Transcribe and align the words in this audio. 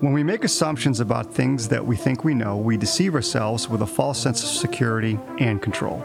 When 0.00 0.12
we 0.12 0.22
make 0.22 0.44
assumptions 0.44 1.00
about 1.00 1.32
things 1.32 1.68
that 1.68 1.84
we 1.84 1.96
think 1.96 2.24
we 2.24 2.34
know, 2.34 2.56
we 2.56 2.76
deceive 2.76 3.14
ourselves 3.14 3.68
with 3.68 3.82
a 3.82 3.86
false 3.86 4.20
sense 4.20 4.42
of 4.42 4.48
security 4.48 5.18
and 5.38 5.60
control. 5.60 6.04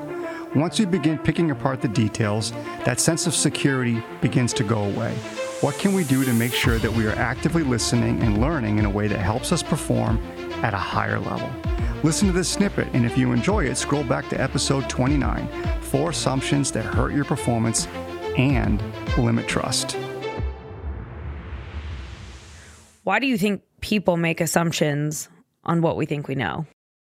Once 0.56 0.80
we 0.80 0.86
begin 0.86 1.18
picking 1.20 1.52
apart 1.52 1.82
the 1.82 1.88
details, 1.88 2.52
that 2.86 3.00
sense 3.00 3.28
of 3.28 3.36
security 3.36 4.04
begins 4.22 4.54
to 4.54 4.64
go 4.64 4.84
away. 4.84 5.14
What 5.62 5.78
can 5.78 5.94
we 5.94 6.04
do 6.04 6.24
to 6.24 6.34
make 6.34 6.54
sure 6.54 6.80
that 6.80 6.92
we 6.92 7.06
are 7.06 7.16
actively 7.16 7.64
listening 7.64 8.22
and 8.24 8.42
learning 8.42 8.80
in 8.80 8.86
a 8.86 8.90
way 8.90 9.08
that 9.08 9.20
helps 9.20 9.52
us 9.52 9.62
perform 9.62 10.18
at 10.64 10.74
a 10.74 10.78
higher 10.78 11.20
level? 11.20 11.50
Listen 12.04 12.28
to 12.28 12.34
this 12.34 12.50
snippet, 12.50 12.88
and 12.94 13.06
if 13.06 13.18
you 13.18 13.32
enjoy 13.32 13.66
it, 13.66 13.78
scroll 13.78 14.04
back 14.04 14.30
to 14.30 14.42
episode 14.42 14.90
29 14.90 15.48
Four 15.82 16.12
Assumptions 16.12 16.72
That 16.72 16.86
Hurt 16.86 17.14
Your 17.14 17.26
Performance 17.26 17.88
and 18.38 18.82
Limit 19.18 19.48
Trust. 19.48 19.98
Why 23.08 23.20
do 23.20 23.26
you 23.26 23.38
think 23.38 23.62
people 23.80 24.18
make 24.18 24.42
assumptions 24.42 25.30
on 25.64 25.82
what 25.82 25.96
we 25.96 26.06
think 26.06 26.28
we 26.28 26.36
know. 26.36 26.66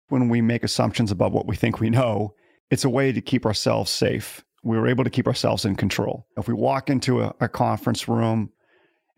When 0.08 0.28
we 0.28 0.40
make 0.40 0.64
assumptions 0.64 1.12
about 1.12 1.30
what 1.30 1.46
we 1.46 1.54
think 1.54 1.78
we 1.78 1.88
know, 1.88 2.34
it's 2.68 2.84
a 2.84 2.90
way 2.90 3.12
to 3.12 3.20
keep 3.20 3.46
ourselves 3.46 3.92
safe. 3.92 4.44
We 4.64 4.76
were 4.76 4.88
able 4.88 5.04
to 5.04 5.10
keep 5.10 5.28
ourselves 5.28 5.64
in 5.64 5.76
control. 5.76 6.26
If 6.36 6.48
we 6.48 6.54
walk 6.54 6.90
into 6.90 7.22
a, 7.22 7.32
a 7.38 7.48
conference 7.48 8.08
room 8.08 8.50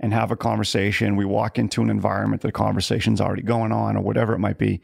and 0.00 0.12
have 0.12 0.30
a 0.30 0.36
conversation, 0.36 1.16
we 1.16 1.24
walk 1.24 1.58
into 1.58 1.80
an 1.80 1.88
environment 1.88 2.42
that 2.42 2.48
the 2.48 2.52
conversation's 2.52 3.22
already 3.22 3.42
going 3.42 3.72
on 3.72 3.96
or 3.96 4.02
whatever 4.02 4.34
it 4.34 4.38
might 4.38 4.58
be, 4.58 4.82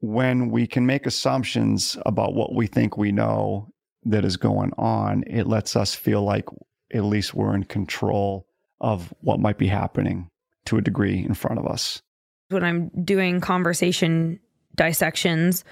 when 0.00 0.50
we 0.50 0.68
can 0.68 0.86
make 0.86 1.04
assumptions 1.04 1.96
about 2.06 2.34
what 2.34 2.54
we 2.54 2.68
think 2.68 2.96
we 2.96 3.10
know 3.10 3.72
that 4.04 4.24
is 4.24 4.36
going 4.36 4.72
on, 4.78 5.24
it 5.26 5.48
lets 5.48 5.74
us 5.74 5.96
feel 5.96 6.22
like 6.22 6.44
at 6.92 7.02
least 7.02 7.34
we're 7.34 7.56
in 7.56 7.64
control 7.64 8.46
of 8.80 9.12
what 9.20 9.40
might 9.40 9.58
be 9.58 9.66
happening 9.66 10.30
to 10.66 10.76
a 10.76 10.80
degree 10.80 11.24
in 11.24 11.34
front 11.34 11.58
of 11.58 11.66
us. 11.66 12.02
When 12.48 12.64
I'm 12.64 12.90
doing 13.04 13.40
conversation 13.40 14.40
dissections 14.76 15.64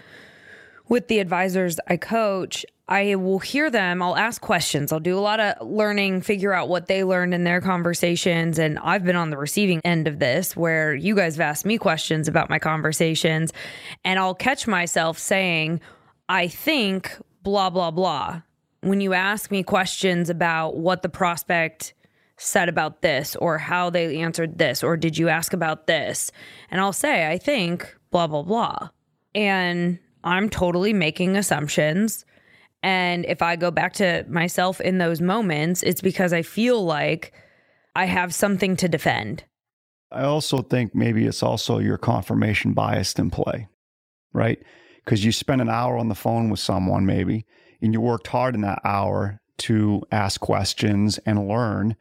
with 0.88 1.08
the 1.08 1.20
advisors 1.20 1.78
I 1.88 1.96
coach, 1.96 2.64
I 2.88 3.14
will 3.14 3.38
hear 3.38 3.70
them. 3.70 4.02
I'll 4.02 4.16
ask 4.16 4.42
questions. 4.42 4.92
I'll 4.92 5.00
do 5.00 5.18
a 5.18 5.20
lot 5.20 5.40
of 5.40 5.66
learning, 5.66 6.20
figure 6.22 6.52
out 6.52 6.68
what 6.68 6.88
they 6.88 7.04
learned 7.04 7.32
in 7.32 7.44
their 7.44 7.60
conversations. 7.60 8.58
And 8.58 8.78
I've 8.80 9.04
been 9.04 9.16
on 9.16 9.30
the 9.30 9.38
receiving 9.38 9.80
end 9.84 10.08
of 10.08 10.18
this 10.18 10.56
where 10.56 10.94
you 10.94 11.14
guys 11.14 11.36
have 11.36 11.40
asked 11.40 11.64
me 11.64 11.78
questions 11.78 12.28
about 12.28 12.50
my 12.50 12.58
conversations. 12.58 13.52
And 14.04 14.18
I'll 14.18 14.34
catch 14.34 14.66
myself 14.66 15.18
saying, 15.18 15.80
I 16.28 16.48
think 16.48 17.16
blah, 17.42 17.70
blah, 17.70 17.90
blah. 17.90 18.42
When 18.82 19.00
you 19.00 19.14
ask 19.14 19.50
me 19.50 19.62
questions 19.62 20.28
about 20.28 20.76
what 20.76 21.02
the 21.02 21.08
prospect 21.08 21.94
said 22.42 22.68
about 22.68 23.02
this 23.02 23.36
or 23.36 23.58
how 23.58 23.90
they 23.90 24.18
answered 24.18 24.58
this 24.58 24.82
or 24.82 24.96
did 24.96 25.16
you 25.16 25.28
ask 25.28 25.52
about 25.52 25.86
this? 25.86 26.32
And 26.70 26.80
I'll 26.80 26.92
say, 26.92 27.30
I 27.30 27.38
think 27.38 27.96
blah, 28.10 28.26
blah, 28.26 28.42
blah. 28.42 28.90
And 29.34 29.98
I'm 30.24 30.48
totally 30.48 30.92
making 30.92 31.36
assumptions. 31.36 32.24
And 32.82 33.24
if 33.26 33.42
I 33.42 33.56
go 33.56 33.70
back 33.70 33.92
to 33.94 34.24
myself 34.28 34.80
in 34.80 34.98
those 34.98 35.20
moments, 35.20 35.82
it's 35.82 36.00
because 36.00 36.32
I 36.32 36.42
feel 36.42 36.84
like 36.84 37.32
I 37.94 38.06
have 38.06 38.34
something 38.34 38.76
to 38.76 38.88
defend. 38.88 39.44
I 40.10 40.24
also 40.24 40.62
think 40.62 40.94
maybe 40.94 41.26
it's 41.26 41.42
also 41.42 41.78
your 41.78 41.96
confirmation 41.96 42.72
bias 42.72 43.14
in 43.14 43.30
play, 43.30 43.68
right? 44.32 44.62
Because 45.04 45.24
you 45.24 45.32
spent 45.32 45.62
an 45.62 45.70
hour 45.70 45.96
on 45.96 46.08
the 46.08 46.14
phone 46.14 46.50
with 46.50 46.60
someone, 46.60 47.06
maybe, 47.06 47.46
and 47.80 47.92
you 47.92 48.00
worked 48.00 48.26
hard 48.26 48.54
in 48.54 48.60
that 48.60 48.80
hour 48.84 49.40
to 49.58 50.02
ask 50.12 50.40
questions 50.40 51.18
and 51.24 51.48
learn. 51.48 51.96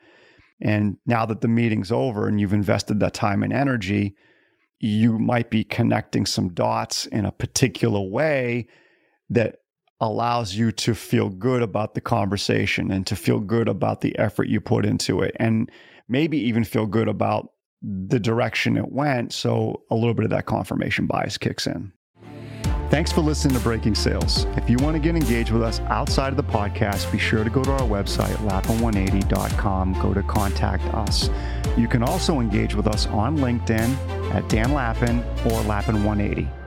And 0.62 0.98
now 1.06 1.26
that 1.26 1.42
the 1.42 1.48
meeting's 1.48 1.92
over 1.92 2.28
and 2.28 2.40
you've 2.40 2.54
invested 2.54 3.00
that 3.00 3.14
time 3.14 3.44
and 3.44 3.52
energy, 3.52 4.16
you 4.80 5.18
might 5.20 5.50
be 5.50 5.64
connecting 5.64 6.26
some 6.26 6.54
dots 6.54 7.06
in 7.08 7.26
a 7.26 7.32
particular 7.32 8.02
way 8.02 8.68
that 9.30 9.58
allows 10.00 10.56
you 10.56 10.72
to 10.72 10.96
feel 10.96 11.30
good 11.30 11.62
about 11.62 11.94
the 11.94 12.02
conversation 12.02 12.92
and 12.92 13.06
to 13.06 13.16
feel 13.16 13.40
good 13.40 13.68
about 13.68 14.02
the 14.02 14.18
effort 14.18 14.48
you 14.48 14.60
put 14.60 14.86
into 14.86 15.22
it 15.22 15.36
and 15.40 15.70
maybe 16.10 16.38
even 16.40 16.64
feel 16.64 16.88
good 16.88 17.08
about 17.08 17.50
the 17.82 18.20
direction 18.20 18.78
it 18.78 18.92
went. 18.92 19.32
So 19.32 19.84
a 19.92 19.96
little 19.96 20.16
bit 20.16 20.26
of 20.26 20.32
that 20.32 20.48
confirmation 20.48 21.06
bias 21.06 21.38
kicks 21.38 21.68
in 21.68 21.94
Thanks 22.92 23.10
for 23.10 23.22
listening 23.22 23.56
to 23.56 23.64
Breaking 23.64 23.96
Sales. 23.96 24.46
If 24.58 24.70
you 24.70 24.76
want 24.80 24.98
to 24.98 25.00
get 25.00 25.16
engaged 25.16 25.52
with 25.52 25.64
us 25.64 25.80
outside 25.88 26.28
of 26.28 26.36
the 26.36 26.44
podcast, 26.44 27.10
be 27.10 27.18
sure 27.18 27.42
to 27.42 27.50
go 27.50 27.64
to 27.64 27.72
our 27.72 27.88
website, 27.88 28.36
lappin180.com. 28.46 29.94
Go 30.02 30.14
to 30.14 30.22
contact 30.24 30.84
us. 30.94 31.30
You 31.78 31.88
can 31.88 32.04
also 32.04 32.42
engage 32.42 32.76
with 32.76 32.88
us 32.88 33.08
on 33.08 33.38
LinkedIn 33.38 33.96
at 34.34 34.50
Dan 34.50 34.74
Lappin 34.74 35.20
or 35.46 35.62
Lappin180. 35.62 36.61